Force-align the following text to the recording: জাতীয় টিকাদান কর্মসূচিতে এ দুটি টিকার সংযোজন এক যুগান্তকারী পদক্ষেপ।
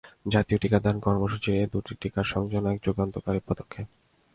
জাতীয় 0.27 0.59
টিকাদান 0.59 0.95
কর্মসূচিতে 0.99 1.57
এ 1.57 1.65
দুটি 1.73 1.93
টিকার 2.01 2.25
সংযোজন 2.33 2.65
এক 2.71 2.77
যুগান্তকারী 2.85 3.39
পদক্ষেপ। 3.47 3.87